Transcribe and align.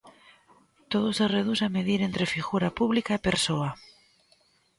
Todo 0.91 1.09
se 1.17 1.25
reduce 1.35 1.63
a 1.65 1.73
medir 1.77 1.99
entre 2.03 2.31
figura 2.35 2.69
pública 2.79 3.11
e 3.15 3.23
persoa. 3.27 3.69